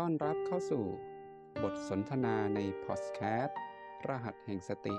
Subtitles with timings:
[0.00, 0.84] ต้อนรับเข้าสู่
[1.62, 3.58] บทสนทนาในพอดแคสต์
[4.08, 4.96] รหัสแห่งสติ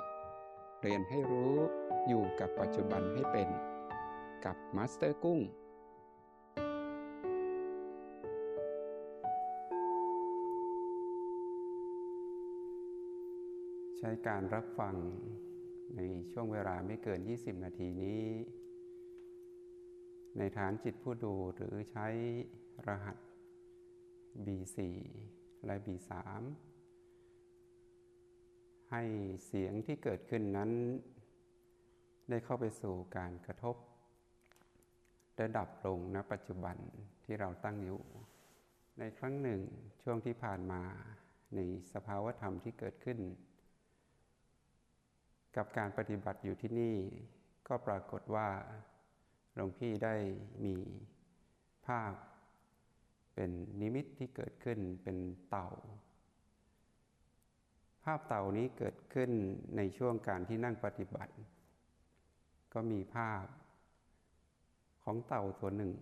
[0.81, 1.55] เรียนให้รู้
[2.07, 3.49] อยู่กับปัจจุบันให้เป็น
[4.45, 5.39] กับมาสเตอร์กุ้ง
[13.97, 14.95] ใช้การรับฟัง
[15.95, 16.01] ใน
[16.31, 18.23] ช่วงเวลาไม่เกิน 20 นาทีนี้
[20.37, 22.07] ในฐานจิตผู้ดูหรือใช้
[22.87, 23.26] รหัส
[24.45, 24.77] B4
[25.65, 26.11] และ B3
[28.91, 29.03] ให้
[29.45, 30.71] เสียงที่เกิดขึ้นนั้น
[32.29, 33.75] ได้เข้าไปสู่การกระทบ
[35.35, 36.77] และดับลงณปัจจุบัน
[37.23, 38.01] ที่เราตั้งอยู่
[38.99, 39.61] ในครั้งหนึ่ง
[40.03, 40.81] ช่วงที่ผ่านมา
[41.55, 41.59] ใน
[41.93, 43.19] สภาวธรรมที่เกิดขึ้น
[45.55, 46.95] กับการปฏิบัติอยู่ที่นี่
[47.67, 48.49] ก็ปรากฏว่า
[49.55, 50.15] หลวงพี่ได้
[50.65, 50.75] มี
[51.87, 52.13] ภาพ
[53.39, 55.17] เป็นนิมิตที่เกิดขึ้นเป็น
[55.49, 55.69] เต่า
[58.03, 59.31] ภาพเต่านี้เกิดขึ้น
[59.77, 61.33] ในช่วงการที่นั่งปฏิบัติ
[62.73, 63.45] ก็มีภาพ
[65.03, 65.93] ของเต่าตัวหนึ่ง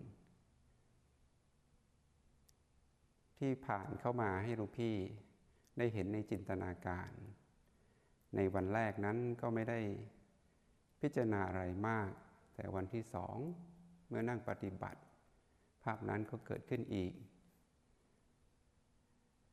[3.38, 4.94] ที่ผ่านเข้ามาให้หลวงพี่
[5.78, 7.10] ได้เห็นในจินตนาการ
[8.36, 9.80] ในวันแรกนั้นก็ไม่ได้
[11.00, 12.10] พิจารณาอะไรมาก
[12.54, 13.36] แต่วันที่สอง
[14.08, 15.00] เมื่อนั่งปฏิบัติ
[15.82, 17.12] ภาพนั้นก็เกิดขึ้นอีก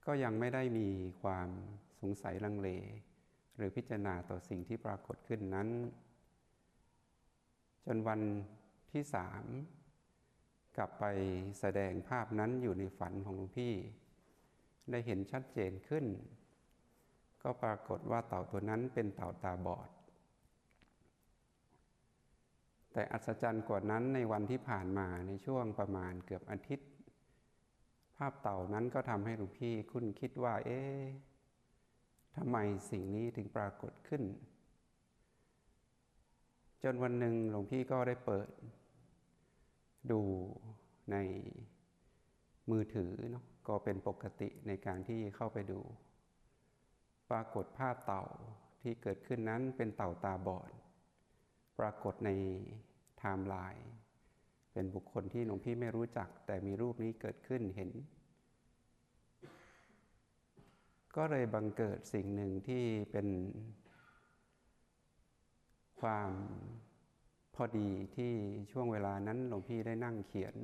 [0.06, 0.90] ก็ยังไม่ได้มี
[1.22, 1.50] ความ
[2.00, 2.70] สงสัยลังเล
[3.56, 5.70] หรือพิจารณาต่อสิ่งที่ปรากฏขึ้นนั้น
[7.86, 8.22] จนวัน
[8.92, 9.44] ที่สาม
[10.78, 11.06] กลับไป
[11.60, 13.74] แสดงภาพนั้นอยู่ในฝันของหลวงพี่
[14.92, 16.06] ได้เห็นชัดเจนขึ้น
[17.44, 19.90] ก็ปรากฏว่าเต่าตัวนั้นเป็นเต่าตาบอด
[22.94, 31.04] แต่อัศจรรย์กว่านั้นในวันที่ผ่านมาในช่วงประมาณเกือบอาทิตย์าพเต่านั้นก็ทำให้หลวงพี่คุณคิดว่า เอ๊ะ
[32.36, 32.58] ทำไม
[32.92, 34.24] สิ่งนี้ถึงปรากฏขึ้น
[36.84, 38.48] จนวันหนึ่งหลวงพี่ก็ได้เปิด
[40.12, 40.22] ดู
[41.12, 41.18] ใน
[42.72, 45.80] มือถือเนาะก็เป็นปกติในการที่เข้าไปดู
[47.30, 48.24] ปรากฏภาพเต่า
[48.82, 50.72] ที่เกิดขึ้นนั้นเป็นเต่าตาบอด
[51.80, 52.30] ปรากฏใน
[53.18, 53.88] ไทม์ไลน์
[54.74, 57.92] เป็นบุคคลที่หลวงพี่ไม่รู้จัก แต่มีรูปนี้เกิดขึ้นเห็น
[61.16, 63.28] ก็เลยบังเกิดสิ่งหนึ่งที่เป็น
[66.02, 66.32] ความ
[67.56, 68.34] พอดีที่
[68.72, 70.56] ช่วงเวลานั้นหลวงพี่ได้นั่งเขียน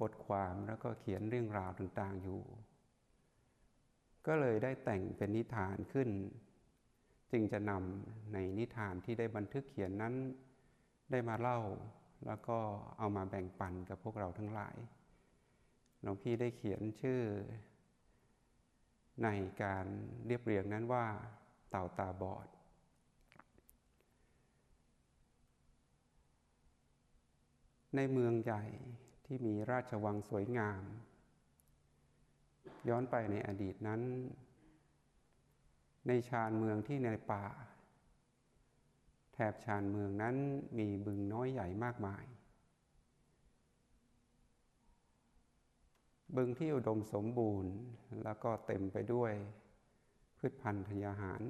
[0.00, 2.40] บทความแล้วก็เขียนเรื่องราวต่างๆอยู่
[4.26, 6.08] ก็เลยได้แต่งเป็นนิทานขึ้น
[7.32, 10.14] จึงจะนำในนิทานที่ได้บันทึกเขียนนั้น
[11.10, 11.60] ได้มาเล่า
[12.26, 12.58] แล้วก็
[12.98, 14.76] เอามาแบ่งปันกับพวกเราทั้งหลาย
[16.02, 17.20] หลวงพี่ได้เขียนชื่อ
[19.24, 19.28] ใน
[19.62, 19.86] การ
[20.26, 21.06] เรียบเรียงนั้นว่า
[21.70, 22.46] เต่าตาบอด
[27.96, 28.64] ในเมืองใหญ่
[29.26, 30.82] ที่มีราชวังสวยงาม
[32.88, 34.00] ย้อนไปในอดีตนั้น
[36.06, 37.44] ในชานเมืองที่ในป่า
[39.32, 40.36] แถบชานเมืองนั้น
[40.78, 42.24] มีบึงน้อยใหญ่มากมาย
[46.36, 47.72] บึงที่อุดมสมบูรณ์
[48.24, 49.32] แล้วก็เต็มไปด้วย
[50.38, 51.42] พืชพันธุ์ธัญญาหาร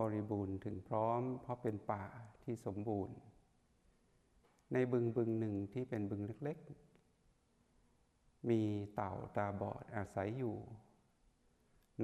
[0.00, 2.04] บริบูรณ์ถึงพร้อม เพราะเป็นป่า
[2.44, 3.16] ที่สมบูรณ์
[4.72, 8.62] ในบึงบึงหนึ่งที่เป็นบึงเล็กๆ มี
[8.94, 10.56] เต่าตาบอดอาศัยอยู่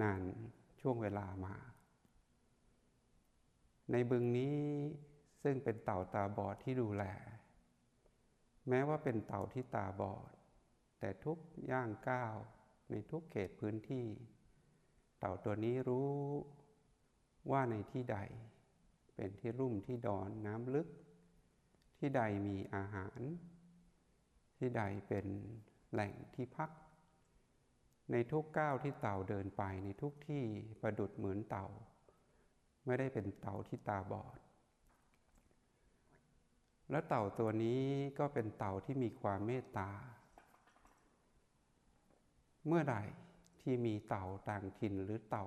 [0.00, 0.22] นาน
[0.80, 1.54] ช่วงเวลามา
[3.90, 4.58] ในบึงนี้
[5.42, 7.04] ซึ่งเป็นเต่าตาบอดที่ดูแล
[8.68, 10.30] แม้ว่าเป็นเต่าที่ตาบอด
[11.04, 11.38] แต่ทุก
[11.70, 12.34] ย่างก้าว
[12.90, 14.06] ในทุกเขตพื้นที่
[15.18, 16.10] เต่าตัวนี้รู้
[17.50, 18.18] ว่าในที่ใด
[19.14, 20.88] เป็นที่รุ่มที่ดอนน้ำลึก
[21.98, 23.20] ที่ใดมีอาหาร
[24.59, 25.27] ที่ใดเป็น
[25.92, 26.71] แหล่งที่พัก
[28.12, 30.44] ในทุกก้าวที่เต่าเดินไปในทุกที่
[30.80, 31.66] ประดุดเหมือนเต่า
[32.86, 34.38] ไม่ได้เป็นเต่าที่ตาบอด
[36.91, 37.82] และเต่าตัวนี้
[38.18, 39.91] ก็เป็นเต่าที่มีความเมตตา
[42.66, 42.97] เมื่อใด
[43.60, 45.47] ที่มีเต่าต่างถิ่นหรือเต่า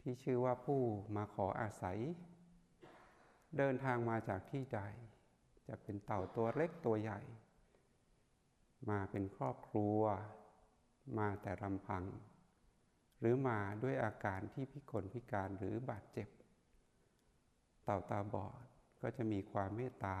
[0.00, 0.80] ที่ชื่อว่าผู้
[1.16, 1.98] มาขออาศัย
[3.56, 4.80] เดินทางมาจากที่ใด
[5.68, 7.20] จะเป็นเต่าตัวเล็กตัวใหญ่
[8.90, 10.00] มาเป็นครอบครัว
[11.18, 12.04] มาแต่ลำพัง
[13.18, 16.28] หรือมาด้วยอาการที่พิกลพิการหรือบาดเจ็บ
[17.84, 18.62] เต่าตาบอด
[19.02, 20.18] ก็จะมีความเมตตา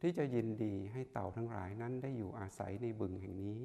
[0.00, 3.60] ที่จะยินดีให้เต่าทั้งหลายนั้นได้อยู่อาศัยในบึงแห่งนี้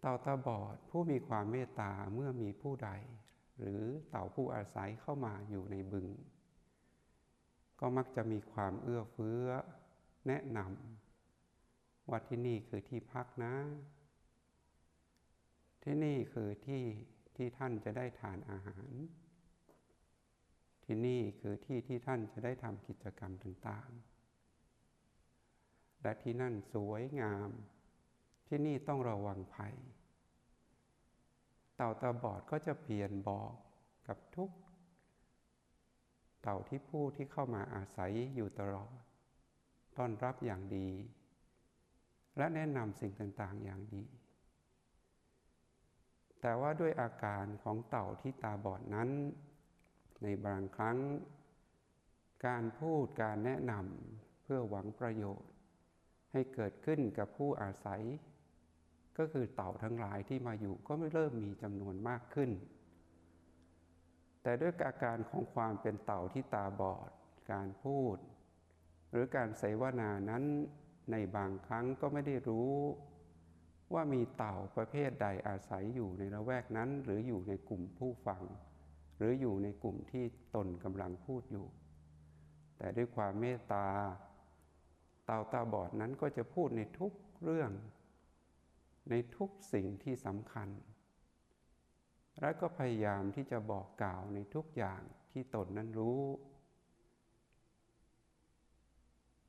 [0.00, 2.90] เต่าตาบอดผู้มีความเมตตาเมื่อมีผู้ใด
[3.60, 6.06] หรือเต่าผู้อาศัยเข้ามาอยู่ในบึง
[7.80, 9.46] ก็มักจะมีความเอื้อเฟื้อ
[10.26, 13.54] แนะนำว่าที่นี่คือที่พักนะ
[15.82, 16.82] ที่นี่คือที่
[17.36, 18.90] ที่ท่านจะได้ทานอาหาร
[20.90, 27.50] ที่นี่คือที่ที่ท่านจะได้ทำกิจกรรมต่างๆ และที่นั่นสวยงาม
[28.46, 29.74] ที่นี่ต้องระวังภัย
[31.76, 33.52] เต่าตาบอดก็จะเปลี่ยนบอก
[34.08, 34.50] กับทุก
[36.42, 38.96] เต่าที่ผู้ที่เข้ามาอาศัยอยู่ตลอด
[39.96, 40.88] ต้อนรับอย่างดี
[42.36, 44.04] และแนะนำสิ่งต่างๆอย่างดี
[46.40, 49.10] แต่ว่าด้วยอาการของเต่าที่ตาบอดนั้น
[50.22, 50.98] ในบางครั้ง
[52.46, 55.50] การพูดการแนะนำเพื่อหวังประโยชน์
[56.32, 58.02] ให้เกิดขึ้นกับผู้อาศัย
[59.18, 62.50] ก็คือเต่าทั้งหลายที่มาอยู่ก็ไม่เริ่มมีจำนวนมากขึ้น
[64.42, 67.10] แต่ด้วยอาการของความเป็นเต่าที่ตาบอด
[67.52, 68.16] การพูด
[69.10, 70.44] หรือการเสวนานั้น
[71.12, 72.72] ในบางครั้งก็ไม่ได้รู้
[73.94, 78.42] ว่ามีเต่าประเภทใดอาศัยอยู่ในละแวกนั้น หรืออยู่ในกลุ่มผู้ฟัง
[79.18, 80.24] หรืออยู่ในกลุ่มที่
[80.54, 81.66] ตนกำลังพูดอยู่
[82.78, 83.86] แต่ด้วยความเมตตา
[85.24, 87.12] เต่าตาบอดนั้นก็จะพูดในทุก
[87.42, 87.70] เรื่อง
[89.10, 90.68] ในทุกสิ่งที่สำคัญ
[92.40, 96.22] และก็พยายามที่จะบอกกล่าวในทุกอย่างที่ตนนั้นรู้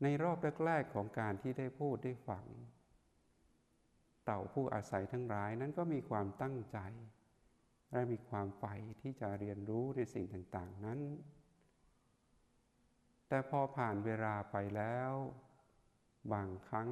[0.04, 2.46] ในรอบแรกๆของการที่ได้พูดได้ฟัง
[4.26, 6.78] เต่าผู้อาศัยทั้งหลายนั้นก็มีความตั้งใจ
[7.92, 11.00] และมีความใฝ่ที่จะเรียนรู้ในสิ่งต่างๆนั้น
[13.28, 15.12] แต่พอผ่านเวลาไปแล้ว
[16.34, 16.90] บางครั้ง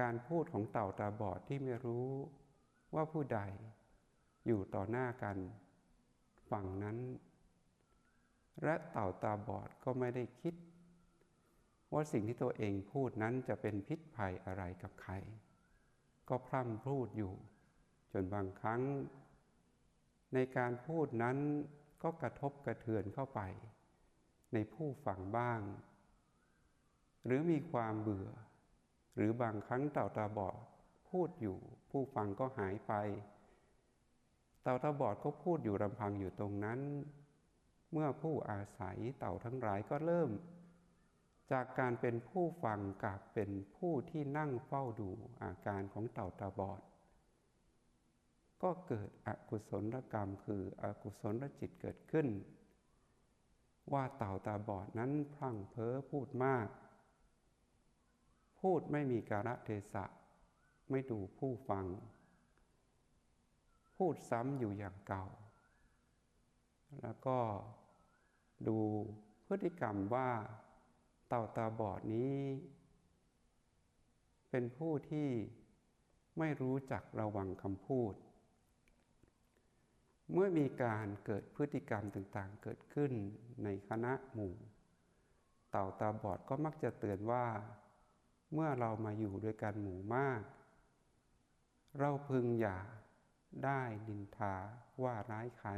[0.00, 2.10] การพูดของเต่าตาบอดที่ไม่รู้
[2.94, 3.40] ว่าผู้ใด
[4.46, 5.36] อยู่ต่อหน้ากัน
[6.50, 6.98] ฝั่งนั้น
[8.64, 10.54] และเต่าตาบอดก็ไม่ได้คิด
[11.92, 15.12] ว่าสิ่งที่ตัวเองพูดนั้นจะเป็นพิษภัยอะไรกับใคร
[16.28, 17.34] ก็พร่ำพูดอยู่
[18.12, 18.82] จนบางครั้ง
[20.34, 21.38] ในการพูดนั้น
[22.02, 23.40] ก็กระทบกระเทือนเข้าไป
[24.52, 25.60] ในผู้ฟังบ้าง
[27.24, 28.30] หรือมีความเบื่อ
[29.14, 30.56] หรือบางครั้งเต่าตาบอด
[31.10, 31.58] พูดอยู่
[31.90, 32.92] ผู้ฟังก็หายไป
[34.62, 36.80] เต่าตาบอดก็พูดอยู่รำพังอยู่ตรงนั้น
[37.92, 40.30] เมื่อผู้อาศัยเต่าทั้งหลายก็เริ่ม
[41.52, 45.10] จากการเป็นผู้ฟังกลับเป็นผู้ที่นั่งเฝ้าดู
[45.42, 46.80] อาการของเต่าตาบอด
[48.64, 52.26] ก็เกิดอกุศลกรรมคืออกุศลจิตเกิดขึ้น
[53.92, 56.68] ว่าเต่าตาบอดนั้นพลั้งเพ้อพูดมาก
[58.60, 60.04] พูดไม่มีการะเทศะ
[60.90, 61.86] ไม่ดูผู้ฟัง
[63.96, 65.24] พูดซ้ำอยู่อย่างเก่า
[67.02, 67.38] แล้วก็
[68.68, 68.78] ดู
[69.46, 70.30] พฤติกรรมว่า
[71.28, 72.38] เต่าตาบอดนี้
[74.50, 75.28] เป็นผู้ที่
[76.38, 78.14] ไม่รู้จักระวังคำพูด
[80.32, 83.12] เมื่อมีการเกิดพฤติกรรมต่างๆ เกิดขึ้น
[83.64, 84.54] ในคณะหมู่
[85.70, 87.46] เต่าตาบอดก็มักจะเตือนว่า
[88.52, 90.42] เมื่อเรามาอยู่ด้วยกันหมู่มาก
[92.00, 92.78] เราพึงอย่า
[93.64, 94.54] ได้ดินทา
[95.02, 95.70] ว่าร้ายใคร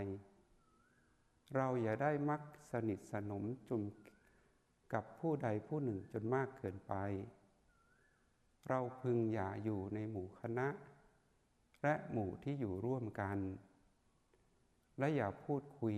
[1.55, 3.83] เราอย่าได้มักสนิทสนมจุม
[4.93, 6.95] กับผู้ใดผู้หนึ่งจนมากเกินไป
[8.69, 10.69] เราพึงอย่าอยู่ในหมู่คณะ
[11.83, 13.39] และหมู่ที่อยู่ร่วมกัน
[14.99, 15.97] และอย่าพูดคุย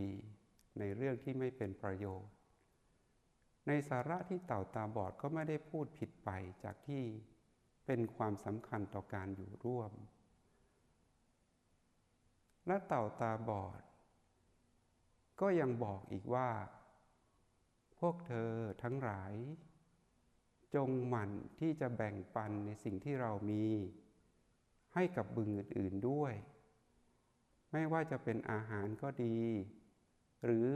[0.79, 2.33] ในเรื่องที่ไม่เป็นประโยชน์
[3.67, 6.31] ในสาระที่เต่าตาบอดก็ไม่ได้พูดผิดไป
[6.65, 7.05] จากที่
[7.87, 9.93] เป็นความสำคัญต่อการอยู่ร่วม
[12.67, 13.83] และเต่าตาบอด
[15.41, 16.51] ก็ยังบอกอีกว่า
[17.99, 18.51] พวกเธอ
[18.83, 19.33] ทั้งหลาย
[20.75, 23.67] จงหมั่นที่จะแบ่งปันในสิ่งที่เรามี
[24.95, 26.33] ให้กับบึงอื่น ๆด้วย
[27.73, 29.39] ไม่ว่าจะเป็นอาหารก็ดี
[30.45, 30.71] หรือ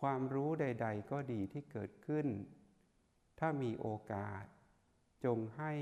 [0.00, 2.26] ความรู้ใด ๆ ก็ดีที่เกิดขึ้น
[3.38, 4.44] ถ้ามีโอกาส
[5.24, 5.72] จงให้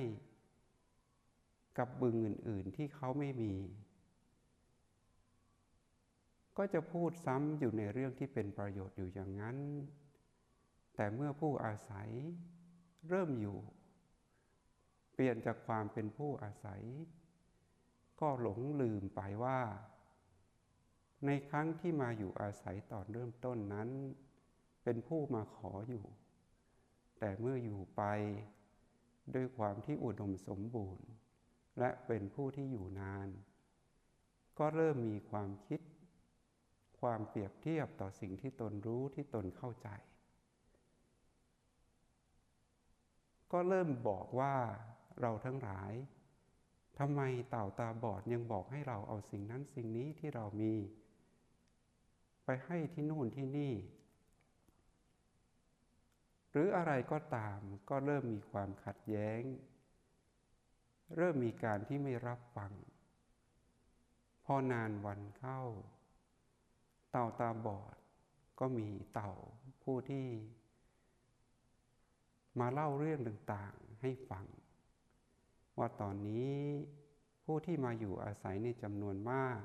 [1.78, 3.55] กับบึงอื่น ๆ ที่เขาไม่มี
[6.59, 9.57] ก็จะพูดซ้ำอยู่ในเรื่องที่เป็นประโยชน์อยู่อย่างนั้น
[10.95, 12.09] แต่เมื่อผู้อาศัย
[13.09, 13.59] เริ่มอยู่
[15.12, 16.83] เปลี่ยนจากความเป็นผู้อาศัย
[18.20, 19.61] ก็หลงลืมไปว่า
[21.26, 23.88] ในครั้งที่มาอยู่อาศัยตอนเริ่มต้นนั้น
[24.85, 26.04] เป็นผู้มาขออยู่
[27.18, 28.02] แต่เมื่ออยู่ไป
[29.35, 31.08] ด้วยความที่อุดมสมบูรณ์
[31.78, 33.28] และเป็นผู้ที่อยู่นาน
[34.58, 35.80] ก็เริ่มมีความคิด
[37.00, 39.88] ความเปรียบเทียบต่อสิ่งที่ตนรู้ที่ตนเข้าใจ
[43.52, 44.54] ก็เริ่มบอกว่า
[45.20, 45.92] เราทั้งหลาย
[46.99, 50.75] ทำไมเต่าตาบอดยังบอกให้เราเอาสิ่งนั้นสิ่งนี้ที่เรามี
[52.45, 53.75] ไปให้ที่นู่นที่นี่
[56.50, 59.43] หรืออะไรก็ตามก็เริ่มมีความขัดแย้ง
[61.17, 62.73] เริ่มมีการที่ไม่รับฟัง
[64.45, 65.61] พอนานวันเข้า
[67.11, 67.97] เต่าตาบอด
[68.61, 69.33] ก็มีเต่า
[69.83, 70.26] ผู้ที่
[72.59, 74.47] มาเล่าเรื่องต่างๆให้ฟัง
[75.78, 76.54] ว่าตอนนี้
[77.45, 79.61] ผู้ที่มาอยู่อาศัยในจำนวนมาก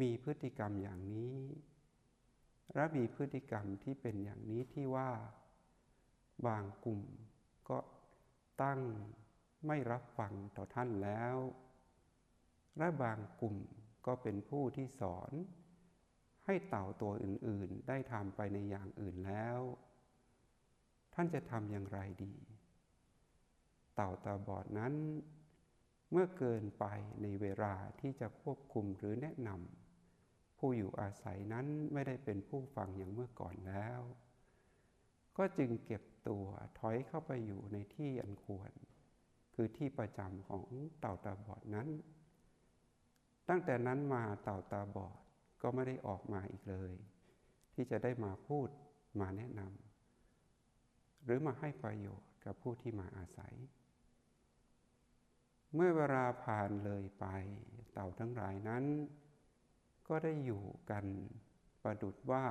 [0.00, 1.38] มีพฤติกรรมอย่างนี้
[2.74, 5.10] และมีพฤติกรรมที่เป็นอย่างนี้ที่ว่า
[6.46, 7.02] บางกลุ่ม
[7.68, 7.78] ก็
[8.62, 8.80] ตั้ง
[9.66, 11.36] ไม่รับฟังต่อท่านแล้ว
[12.78, 13.56] และบางกลุ่ม
[14.06, 15.32] ก็เป็นผู้ที่สอน
[16.46, 19.58] ให้เต่าตัวอื่นๆ ได้ทำไปในอย่างอื่นแล้ว
[21.14, 22.34] ท่านจะทำอย่างไรดี
[23.96, 24.94] เต่าตาบอดนั้น
[26.10, 26.84] เมื่อเกินไป
[27.22, 34.00] ในเวลาที่จะควบคุมหรือแนะนำผู้อยู่อาศัยนั้นไม่ได้เป็นผู้ฟังอย่างเมื่อก่อนแล้ว
[35.36, 36.46] ก็จึงเก็บตัว
[36.78, 38.70] ถอยเข้าไปอยู่ในที่อันควร
[39.54, 40.64] คือที่ประจำของ
[41.00, 41.88] เต่าตาบอดนั้น
[43.48, 45.16] ตั้งแต่นั้นมาเต่าตาบอด
[45.62, 46.92] ก็ไม่ได้ออกมาอีกเลย
[47.74, 48.68] ที่จะได้มาพูด
[49.20, 53.54] มาแนะนำหรือมาให้ประโยชน์กับผู้ที่มาอาศัย
[55.78, 57.26] เมื่อเวลาผ่านเลยไป
[57.92, 58.84] เต่าทั้งหลายนั้น
[60.08, 61.04] ก็ได้อยู่กัน
[61.82, 62.46] ประดุดว่า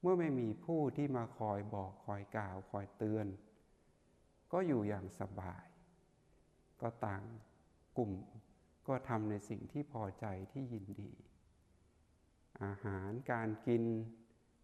[0.00, 3.26] เมื่อไม่มีผู้ที่มาคอยบอกคอยกล่าวคอยเตือน
[4.52, 5.66] ก็อยู่อย่างสบาย
[6.80, 7.22] ก็ต่าง
[7.96, 8.12] กลุ่ม
[8.88, 11.12] ก็ทำในสิ่งที่พอใจที่ยินดี
[12.62, 13.82] อาหารการกิน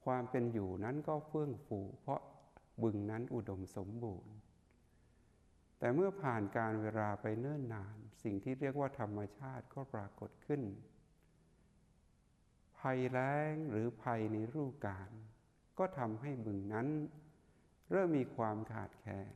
[0.05, 2.21] ความเป็นอยู่นั้นก็เฟื่องฟูเพราะ
[2.83, 4.33] บึงนั้นอุดมสมบูรณ์
[5.79, 10.63] แต่เมื่อผ่านการเวลาไปเนิ่นนาน สิ่งที่เรียกว่าธรรมชาติก็ปรากฏขึ้น
[12.79, 15.11] ภัยแล้งหรือภัยในรูปการ
[15.79, 16.89] ก็ทำให้บึงนั้น
[17.91, 19.35] เริ่มมีความขาดแคลน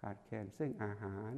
[0.00, 1.32] ขาดแคลนซึ่งอาหาร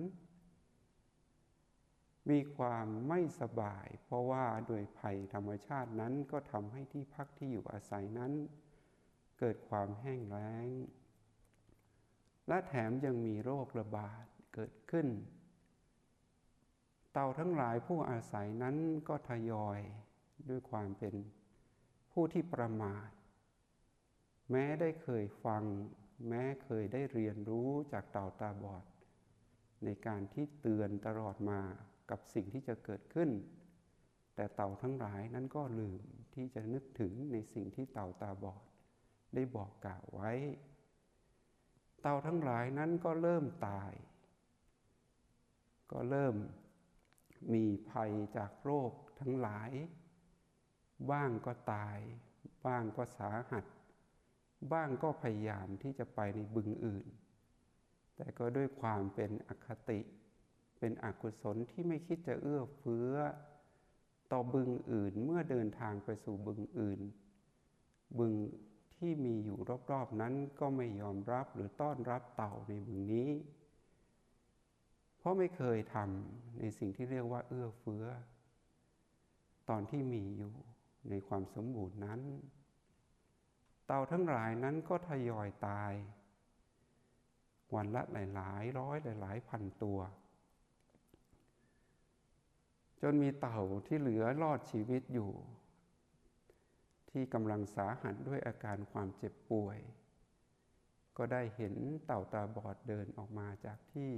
[2.31, 8.33] มีความไม่สบาย เพราะว่าโดยภัยธรรมชาตินั้นก็ทำให้ที่พักที่อยู่อาศัยนั้น
[9.39, 10.67] เกิดความแห้งแล้ง
[12.49, 14.25] และแถมยังมีโรคระบาด
[14.55, 15.07] เกิดขึ้น
[17.13, 18.77] เต่าทั้งหลายผู้อาศัยนั้น
[19.09, 19.81] ก็ทยอย
[20.49, 21.15] ด้วยความเป็น
[22.13, 23.09] ผู้ที่ประมาท
[24.51, 25.65] แม้ได้เคยฟัง
[26.29, 28.85] แม้เคยได้เรียนรู้จากเต่าตาบอด
[29.85, 31.61] ในการที่เตือนตลอดมา
[32.11, 33.31] กับสิ่งที่จะเกิดขึ้น
[34.35, 36.03] แต่เต่าทั้งหลายนั้นก็ลืม
[36.35, 38.63] ที่จะนึกถึงในสิ่งที่เต่าตาบอด
[39.35, 40.33] ได้บอกกล่าวไว้
[42.01, 43.93] เต่าทั้งหลายนั้นก็เริ่มตาย
[45.93, 46.35] ก็เริ่ม
[47.55, 49.71] มีภัยจากโรคทั้งหลาย
[51.11, 51.99] บ้างก็ตาย
[52.67, 53.65] บ้างก็สาหัส
[54.73, 57.07] บ้างก็พยายามที่จะไปในบึงอื่น
[58.17, 60.01] แต่ก็ด้วยความเป็นอคติ
[60.79, 63.15] เป็นอกุศลที่ไม่คิดจะเอื้อเฟื้อ
[64.33, 67.01] ต่อบึงอื่นเมื่อเดินทางไปสู่บึงอื่น
[68.19, 68.35] บึง
[68.99, 69.59] ที่มีอยู่
[69.93, 73.31] รอบๆนั้นก็ไม่ยอมรับหรือต้อนรับเต่าในบึงนี้
[75.19, 78.05] เพราะไม่เคยทำในสิ่งที่เรียกว่าเอื้อเฟื้อ
[79.69, 80.53] ตอนที่มีอยู่
[81.11, 82.21] ในความสมบูรณ์นั้น
[83.87, 85.93] เต่าทั้งหลายนั้นก็ทยอยตาย
[87.75, 89.99] วันละหลายๆ ร้อยหลาย ๆ พันตัว
[93.03, 95.31] จนมีเต่าที่เหลือรอดชีวิตอยู่
[97.11, 99.79] ที่กำลังสาหัสด้วยอาการความเจ็บป่วย
[101.17, 101.75] ก็ได้เห็น
[102.05, 104.11] เต่าตาบอดเดินออกมาจากที่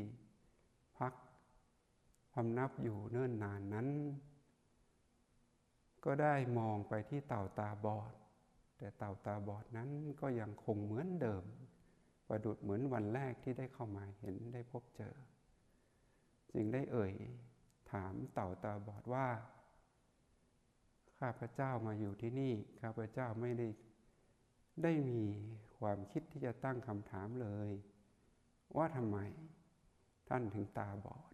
[0.98, 1.12] พัก
[2.32, 3.88] พำนับอยู่เนิ่นนานนั้น
[6.04, 8.12] ก็ได้มองไปที่เต่าตาบอด
[8.78, 11.44] แต่เต่าตาบอดนั้นก็ยังคงเหมือนเดิม
[12.28, 15.16] ประดุดเหมือนวันแรกที่ได้เข้ามาเห็นได้พบเจอ
[16.52, 17.12] จึงได้เอ่ย
[17.92, 19.26] ถามเต่าตาบอดว่า
[21.20, 23.68] ข้าพเจ้ามาอยู่ที่นี่ ข้าพเจ้าไม่ได้
[24.82, 25.22] ได้มี
[25.78, 27.70] ความคิดที่จะตั้งคำถามเลย
[28.76, 29.18] ว่าทำไม
[30.28, 31.30] ท่านถึงตาบอด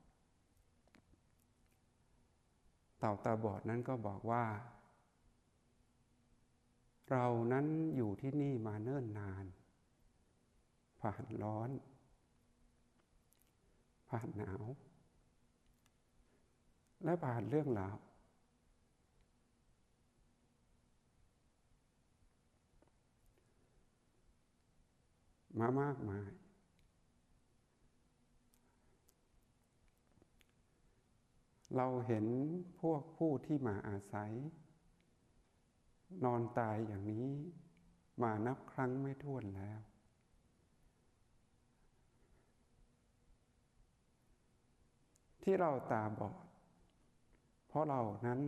[2.98, 4.44] เต่าตาบอดนั้นก็บอกว่า
[7.10, 7.66] เรานั้น
[7.96, 9.44] อยู่ที่นี่มาเนิ่นนาน
[11.00, 11.70] ผ่านร้อน
[14.10, 14.64] ผ่านหนาว
[17.04, 17.96] และผ่านเรื่องราว
[25.58, 26.30] มามากมาย
[31.76, 32.26] เราเห็น
[32.80, 34.32] พวกผู้ที่มาอาศัย
[36.24, 37.28] นอนตายอย่างนี้
[38.22, 39.80] มานับครั้งไม่ถ้วนแล้ว
[45.42, 46.36] ที่เราตาบอด
[47.66, 48.40] เพราะเรานั้น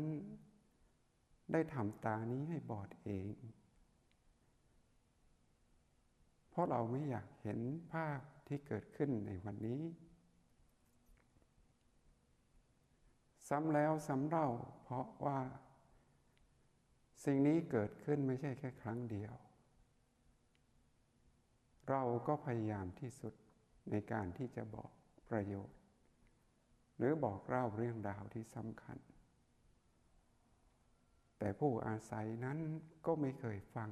[1.52, 3.26] ได้ทำตานี้ให้บอดเอง
[6.47, 7.58] เพ ราะเราไม่อยากเห็น
[7.92, 9.82] ภาพที่เกิดขึ้นในวันนี้
[13.48, 14.48] ซ้ำแล้วซ้ำเล่า
[14.82, 15.40] เพราะว่า
[17.24, 19.34] สิ่งนี้เกิดขึ้นไม่ใช่แค่ครั้งเดียว
[21.90, 23.34] เราก็พยายามที่สุด
[23.90, 24.90] ในการที่จะบอก
[25.30, 25.78] ประโยชน์
[26.96, 28.98] หรือบอกเล่าเรื่องราวที่สำคัญ
[31.38, 32.58] แต่ผู้อาศัยนั้น
[33.06, 33.90] ก็ไม่เคยฟัง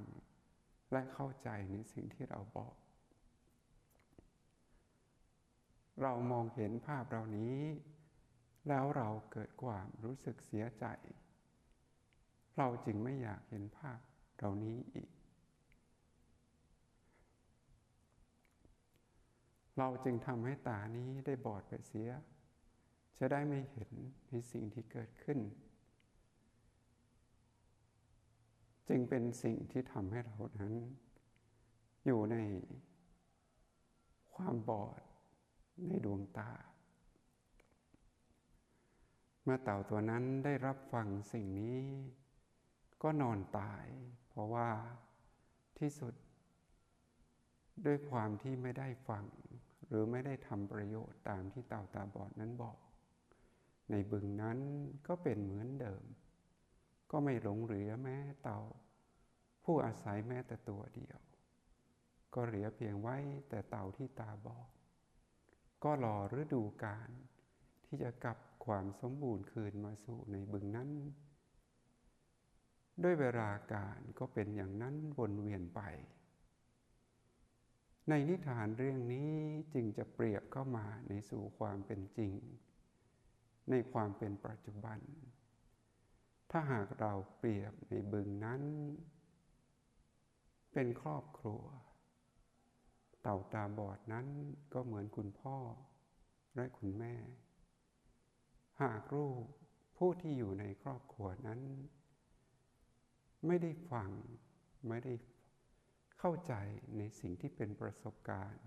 [0.92, 2.74] และเข้าใจในสิ่งที่เราบอก
[6.02, 7.58] เรามองเห็นภาพเหล่านี้
[8.68, 10.86] แล้วเราเกิดความรู้สึกเสียใจ
[12.56, 13.98] เราจึงไม่อยากเห็นภาพ
[14.36, 15.10] เหล่านี้อีก
[19.78, 22.10] เราจึงทำให้ตานี้ได้บอดไปเสีย
[23.18, 23.90] จะได้ไม่เห็น
[24.30, 25.38] ในสิ่งที่เกิดขึ้น
[28.88, 30.72] จึงเป็นสิ่งที่ทำให้เรานั้น
[32.06, 32.36] อยู่ใน
[34.34, 35.00] ความบอด
[35.88, 36.52] ในดวงตา
[39.42, 41.80] เมื่อเต่าตัวนั้นได้รับฟังสิ่งนี้
[43.02, 43.84] ก็นอนตาย
[44.28, 44.68] เพราะว่า
[45.78, 46.14] ที่สุด
[47.86, 49.24] ด้วยความที่ไม่ได้ฟัง
[49.86, 52.78] หรือไม่ได้ทำประโยชน์ตามที่เต่าตาบอดนั้นบอก
[53.90, 54.58] ในบึงนั้น
[55.06, 56.04] ก็เป็นเหมือนเดิม
[57.10, 58.60] ก็ไม่หลงเหลือแม้เต่า
[59.64, 61.18] ผู้อาศัยแม้แต่ตัวเดียว
[62.34, 63.16] ก็เหลือเพียงไว้
[63.48, 64.70] แต่เต่าที่ตาบอด
[65.84, 67.10] ก็รอฤดูกาล
[67.84, 70.90] ที่จะกลับความสมบูรณ์คืนมาสู่ในบึงนั้น
[73.02, 75.80] ด้วยเวลาการก็เป็นอย่างนั้นวนเวียนไป
[78.08, 79.32] ในนิทานเรื่องนี้
[79.74, 82.34] จึงจะเปรียบเข้ามาในสู่ความเป็นจริง
[83.70, 84.98] ในความเป็นปัจจุบัน
[86.50, 88.62] ถ้าหากเราเปรียบในบึงนั้น
[90.72, 91.64] เป็นครอบครัว
[93.22, 94.26] เต่าตาบอดนั้น
[94.72, 95.58] ก็เหมือนคุณพ่อ
[96.56, 97.14] และคุณแม่
[98.82, 99.44] หากลูก
[99.96, 101.60] ผู้ที่อยู่ในครอบครัวนั้น
[103.46, 104.10] ไม่ได้ฟัง
[104.88, 105.14] ไม่ได้
[106.18, 106.54] เข้าใจ
[106.98, 108.66] ในสิ่งที่เป็นประสบการณ์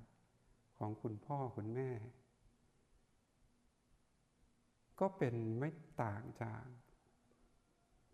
[0.77, 1.91] ของคุณพ่อคุณแม่
[4.99, 5.69] ก็เป็นไม่
[6.03, 6.65] ต่างจาก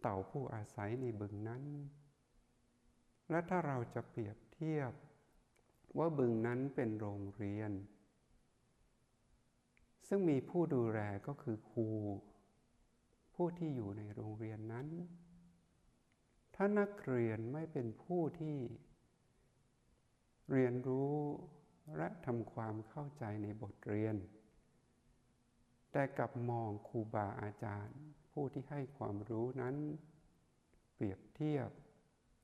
[0.07, 1.63] เต่าผู้อาศัยในบึงนั้น
[3.29, 4.91] และถ้าเราจะเปรียบเทียบ
[5.97, 7.71] ว่าบึงนั้นเป็นโรงเรียน
[10.07, 11.87] ซึ่งมีผู้ดูแลก็คือครู
[13.35, 14.87] ผู้ที่อยู่ในโรงเรียนนั้น
[16.55, 18.57] ถ้านักเรียนไม่เป็นผู้ที่
[20.51, 21.15] เรียนรู้
[21.97, 24.15] และทำความเข้าใจในบทเรียน
[25.91, 28.04] แต่กลับมองครูบาอาจารย์
[28.37, 29.75] ผู้ที่ให้ความรู้นั้น
[30.95, 31.69] เปรียบเทียบ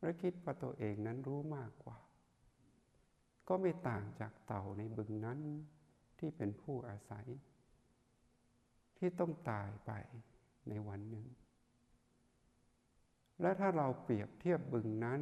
[0.01, 1.97] และคิดว่าตัวเองนั้นรู้มากกว่า
[3.47, 5.39] ก็ไม่ต่างจากเต่าในบึงนั้น
[6.19, 7.27] ที่เป็นผู้อาศัย
[8.97, 9.91] ที่ต้องตายไป
[10.69, 11.27] ในวันหนึ่ง
[13.41, 15.21] และถ้าเราเปรียบเทียบบึงนั้น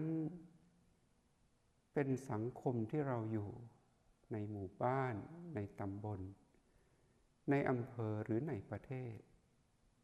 [1.93, 3.49] เป็นสังคมที่เราอยู่
[4.31, 5.15] ในหมู่บ้าน
[5.55, 6.21] ในตำบล
[7.49, 9.17] ในอำเภอหรือในประเทศ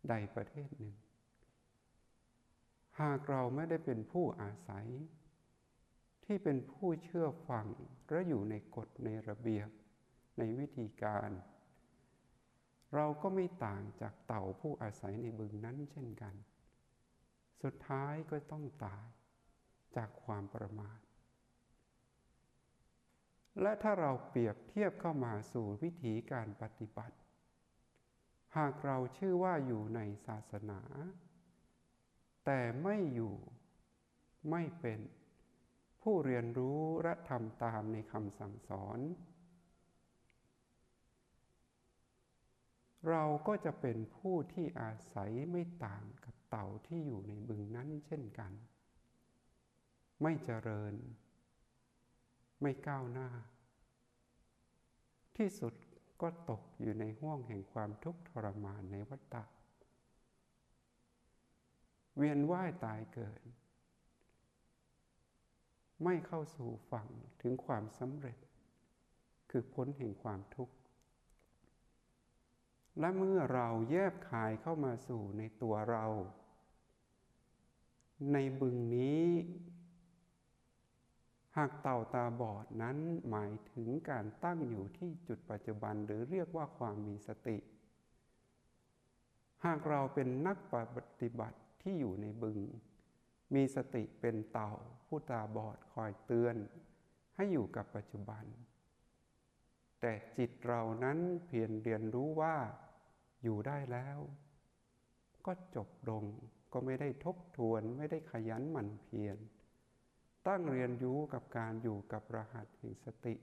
[0.09, 0.95] ใดประเทศหนึ่ง
[3.01, 4.87] หากเราไม่ได้เป็นผู้อาศัย
[6.25, 7.67] ที่เป็นผู้เชื่อฟัง
[8.09, 9.69] และอยู่ในกฎในระเบียบ
[10.37, 11.29] ในวิธีการ
[12.95, 16.35] เราก็ไม่ต่างจากเต่าผู้อาศัยในบึงนั้นเช่นกัน
[17.63, 19.05] สุดท้ายก็ต้องตาย
[19.95, 20.99] จากความประมาท
[23.61, 27.15] และถ้าเราเปรียบเทียบเข้ามาสู่วิธีการปฏิบัติ
[28.55, 30.81] หากเราชื่อว่าอยู่ในศาสนา
[32.45, 33.35] แต่ไม่อยู่
[34.51, 34.99] ไม่เป็น
[36.01, 38.99] ผู้เรียนรู้และทำตามในคำสั่งสอน
[43.09, 48.51] เราก็จะเป็นผู้ที่อาศัยไม่ต่างกับเต่าที่อยู่ในบึงนั้นเช่นกัน
[50.21, 50.95] ไม่เจริญ
[52.61, 53.29] ไม่ก้าวหน้า
[55.37, 55.73] ที่สุด
[56.21, 59.43] ก็ตกอยู่ในห่วงแห่งความทุกข์ทรมานในวัฏฏะ
[62.15, 63.39] เวียนว่ายตายเกิด
[66.03, 67.07] ไม่เข้าสู่ฝั่ง
[67.41, 68.37] ถึงความสำเร็จ
[69.49, 70.75] คือพ้นแห่งความทุกข์
[72.99, 76.05] และเมื่อเราแยบคายเข้ามาสู่ในตัวเรา
[78.33, 79.25] ในบึงนี้
[81.57, 82.97] หากเต่าตาบอดนั้น
[83.29, 87.57] หมายถึงการตั้งอยู่ที่จุดปัจจุบันหรือเรียกว่าความมีสติ
[89.65, 90.75] หากเราเป็นนักป
[91.21, 92.59] ฏิบัติที่อยู่ในบึง
[93.55, 94.71] มีสติเป็นเต่า
[95.07, 96.55] ผู้ตาบอดคอยเตือน
[97.35, 98.45] ให้อยู่กับปัจจุบัน
[100.01, 102.55] แต่จิตเรานั้นเพียรเรียนรู้ว่า
[103.43, 104.19] อยู่ได้แล้ว
[105.45, 106.23] ก็จบลง
[106.73, 109.37] ก็ไม่ได้ทบทวนไม่ได้ขยันหมั่นเพียร
[110.47, 113.35] ตั้งเรียนรู้กับการอยู่กับรหัสแห่งสติ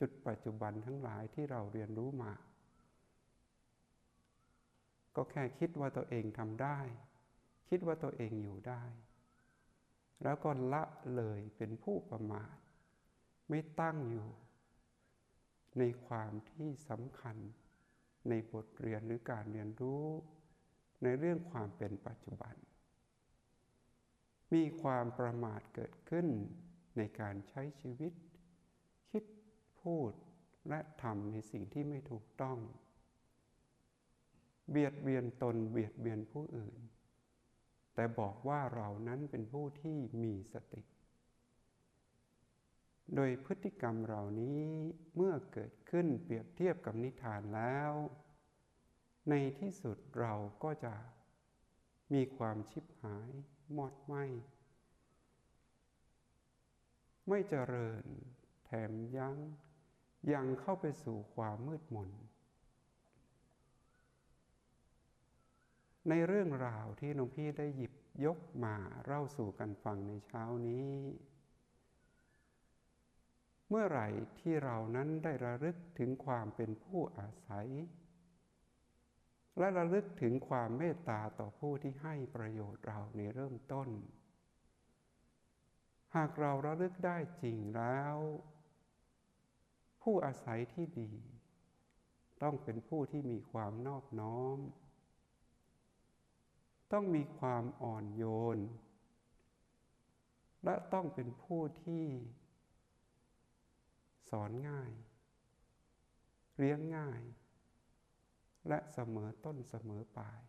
[0.00, 2.32] จุดปัจจุบันทั้งหลายที่เราเรียนรู้มา
[5.16, 6.78] ก็แค่คิดว่าตัวเองทำได้
[7.68, 8.84] คิดว่าตัวเองอยู่ได้
[10.22, 10.84] แล้วก็ละ
[11.16, 12.56] เลยเป็นผู้ประมาท
[13.48, 14.28] ไม่ตั้งอยู่
[15.78, 17.36] ในความที่สำคัญ
[18.28, 20.04] ในบทเรียนหรือการเรียนรู้
[21.02, 22.54] ในเรื่องความเป็นปัจจุบัน
[24.52, 26.26] มีความประมาทเกิดขึ้น
[26.96, 28.12] ในการใช้ชีวิต
[29.10, 29.24] คิด
[29.82, 30.12] พูด
[30.68, 32.58] และทำในสิ่งที่ไม่ถูกต้อง
[34.70, 36.76] เบียดเบียนตนเบียดเบียนผู้อื่น
[37.94, 40.82] แต่บอกว่าเรานั้นเป็นผู้ที่มีสติ
[43.14, 44.62] โดยพฤติกรรมเหล่านี้
[45.16, 47.92] เมื่อเกิดขึ้นเปรียบเทียบกับนิทานแล้ว
[49.28, 50.94] ในที่สุดเราก็จะ
[52.12, 53.30] มีความชิบหาย
[53.74, 54.14] หมดไหม
[57.28, 58.04] ไม่เจริญ
[58.64, 59.36] แถมยัง้ง
[60.32, 62.10] ยังเข้าไปสู่ความมืดมน
[66.08, 67.92] ในเรื่องราวที่หลวงพี่ได้หยิบ
[68.24, 70.90] ยกมาเล่าสู่กันฟังในเช้านี้
[73.68, 74.08] เมื่อไหร่
[74.40, 77.68] ที่เรานั้นได้ระลึกถึงความเป็นผู้อาศัย
[79.58, 83.88] และระลึกถึงความเมตตาต่อผู้ที่ให้ประโยชน์เราในเริ่มต้น
[86.16, 88.16] หากเราระลึกได้จริงแล้ว
[90.02, 91.12] ผู้อาศัยที่ดี
[92.42, 94.58] ต้องเป็นผู้ที่มีความนอบน้อม
[96.92, 98.24] ต้องมีความอ่อนโย
[98.56, 98.58] น
[100.64, 102.04] และต้องเป็นผู้ที่
[104.30, 104.92] สอนง่าย
[106.58, 107.20] เลี้ยงง่าย
[108.68, 110.40] และเสมอต้นเสมอปลาย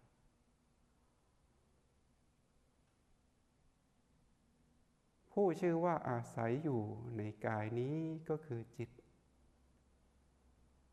[5.32, 6.82] ผู้ชื่อว่าอาศัยอยู่
[7.18, 7.98] ในกายนี้
[8.30, 8.90] ก็คือจิต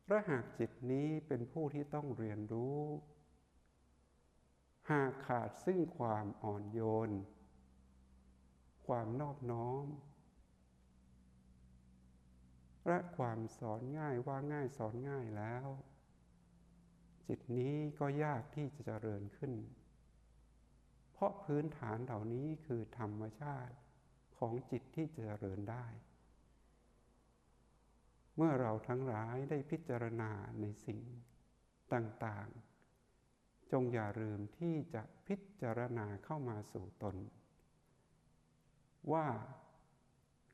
[0.07, 2.79] และหากจิตนี้เป็นผู้ที่ต้องเรียนรู้
[4.91, 7.11] หากขาดซึ่งความอ่อนโยน
[8.87, 9.85] ความนอบน้อม
[12.87, 15.67] และความสอนง่ายว่าง่ายสอนง่ายแล้ว
[17.27, 19.53] จิตนี้ก็ยากที่จะเจริญขึ้น
[21.11, 23.75] เพราะพื้นฐานเหล่านี้คือธรรมชาติ
[24.37, 25.85] ของจิตที่จะเจริญได้
[28.35, 30.31] เมื่อเราทั้งหลายได้พิจารณา
[30.61, 30.99] ในสิ่ง
[31.93, 37.15] ต่างๆ จงอย่าลืมที่จะพิจารณาเข้ามาสู่ตน
[39.11, 39.27] ว่า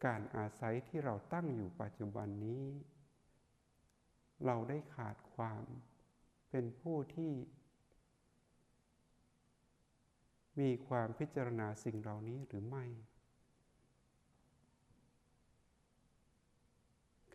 [0.06, 2.66] การอาศัยที่เราตั้งอยู่ปัจจุบันนี้
[4.46, 5.64] เราได้ขาดความ
[6.50, 7.34] เป็นผู้ที่
[10.60, 12.86] มีความพิจารณาสิ่งเหล่านี้หรือไม่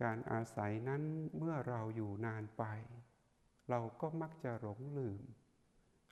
[0.02, 1.02] การอาศัยนั้น
[1.36, 2.64] เมื่อเราอยู่นานไป
[3.70, 5.22] เราก็มักจะหลงลืม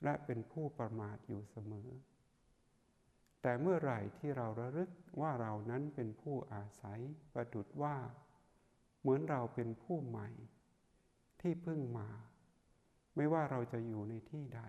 [0.03, 1.89] และเป็นผู้ประมาทอยู่เสมอ
[3.41, 4.89] แต่เมื่อไหร่ที่เราระลึก
[5.21, 6.99] ว่าเรานั้นเป็นผู้อาศัย
[7.33, 7.97] ประดุดว่า
[8.99, 10.29] เหมือนเราเป็นผู้ใหม่
[11.41, 12.09] ที่เพิ่งมา
[13.15, 14.61] ไม่ว่าเราจะอยู่ในที่ใด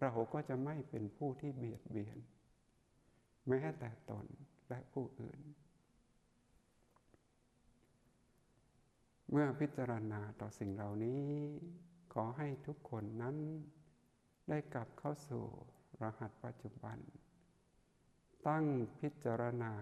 [0.00, 2.18] เราก็จะไม่เป็นผู้ที่เบียดเบียน
[3.48, 4.26] แม้แต่ตน
[4.68, 5.40] และผู้อื่น
[9.30, 11.24] เมื่อพิจารณาต่อสิ่งเหล่านี้
[12.12, 13.36] ขอให้ทุกคนนั้น
[14.48, 15.44] ได้กลับเข้าสู่
[16.02, 16.98] รหัสปัจจุบัน
[18.48, 18.64] ตั้ง
[19.00, 19.74] พิจารณา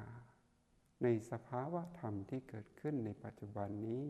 [1.02, 4.06] ในสภาวะธรรมที่เกิดขึ้นในปัจจุบันนี้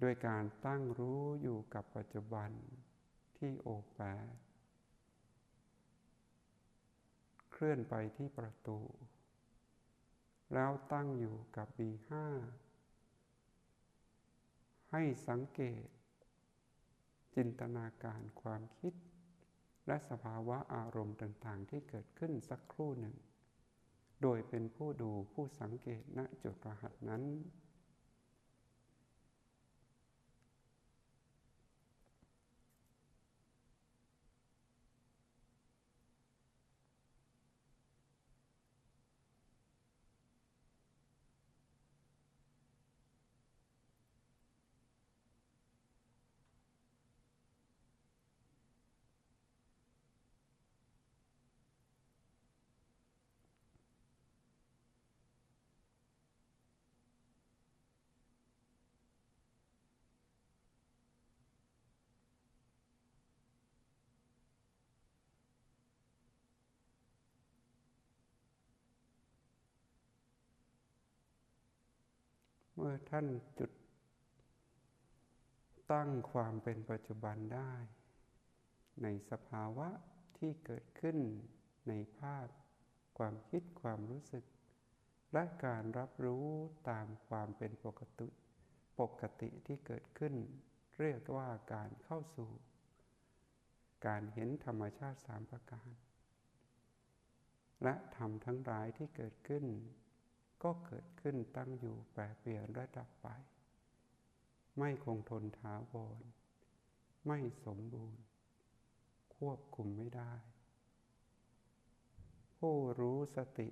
[0.00, 2.50] โดยการตั้งรู้อยู่กับปัจจุบัน
[3.38, 4.04] ที่โอแปร
[7.52, 8.78] เคลื่อนไปที่ประตู
[10.54, 12.10] แล้วตั้งอยู่กับ B5
[14.92, 15.84] ให้สังเกต
[17.34, 18.94] จินตนาการความคิด
[19.86, 23.16] และสภาวะอารมณ์ต่างๆ ที่เกิดขึ้นสักครู่หนึ่ง
[24.22, 27.22] โดยเป็นผู้ดูผู้สังเกตณจุดรหัสนั้น
[72.88, 73.26] มื่อท่าน
[73.58, 73.72] จุด
[75.92, 77.72] ตั้งความเป็นปัจจุบันได้
[79.02, 79.88] ในสภาวะ
[80.38, 81.18] ที่เกิดขึ้น
[81.88, 82.46] ในภาพ
[83.18, 84.44] ความคิดความรู้สึก
[85.32, 86.46] และการรับรู้
[86.90, 88.28] ตามความเป็นปกติ
[89.00, 90.34] ปกติที่เกิดขึ้น
[91.00, 92.50] เรียกว่าการเข้าสู่
[94.06, 95.88] การเห็นธรรมชาติสามประการ
[97.82, 99.64] และธรรมทั้งหลายที่เกิดขึ้น
[100.62, 103.26] ก็เกิดขึ้นตั้งอยู่แปรเปลี่ยนและดับไป
[104.78, 106.22] ไม่คงทนถาวร
[107.26, 108.24] ไม่สมบูรณ์
[109.36, 110.32] ควบคุมไม่ได้
[112.58, 113.68] ผู้รู้สติ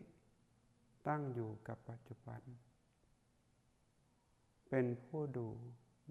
[1.09, 2.43] ตั้งอยู่กับปัจจุบัน
[4.69, 5.49] เป็นผู้ดู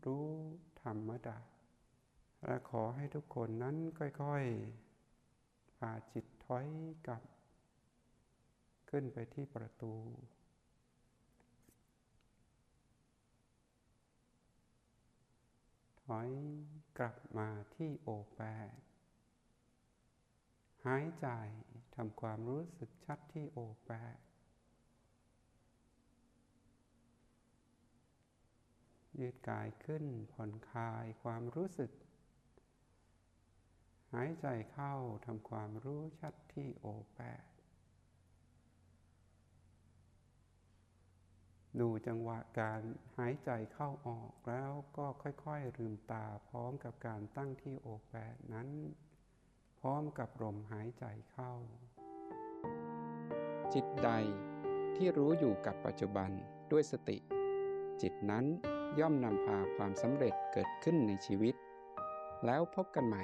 [0.06, 0.28] รู้
[0.82, 1.40] ธรรมดา
[2.46, 6.68] และขอให้ทุกคนนั้นค่อยๆพาจิตถอย
[7.08, 7.24] กลับ
[8.90, 9.94] ขึ้นไปที่ประตู
[16.17, 16.28] อย
[17.00, 18.41] กลับมาที่โอแป
[18.74, 18.78] ด
[20.86, 21.28] หายใจ
[21.95, 24.17] ทำความรู้สึกชัดที่โอแปด
[29.19, 31.91] ยืดกายขึ้นผ่อนคลายความรู้สึก
[34.13, 34.93] หายใจเข้า
[35.26, 37.51] ทำความรู้ชัดที่โอแปด
[41.80, 42.82] ดูจังหวะการ
[43.18, 48.70] หายใจเข้าออกแล้วก็ค่อยๆลืมตาพร้อมกับการตั้งที่อกแปดนั้น
[49.80, 51.54] พร้อมกับลมหายใจเข้า
[53.74, 54.10] จิตใด
[54.96, 56.30] ที่รู้อยู่กับปัจจุบัน
[56.72, 57.18] ด้วยสติ
[58.02, 58.46] จิตนั้น
[59.00, 61.56] ย่อมนำพาความสำเร็จเกิดขึ้นในชีวิต
[62.46, 63.24] แล้วพบกันใหม่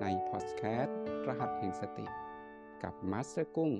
[0.00, 2.06] ในพอดแคสต์รหัสแห่งสติ
[2.82, 3.72] กับ Master กุ้ง